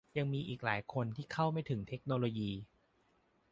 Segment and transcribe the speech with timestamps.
[0.17, 2.51] ยังมีอีกหลายคนที่เข้าไม่ถึงเทคโนโลยี